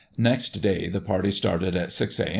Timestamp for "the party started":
0.89-1.75